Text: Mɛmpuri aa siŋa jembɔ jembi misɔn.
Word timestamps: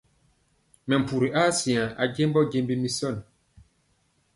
Mɛmpuri 0.87 1.29
aa 1.41 1.51
siŋa 1.59 1.85
jembɔ 2.15 2.39
jembi 2.51 2.75
misɔn. 2.81 3.17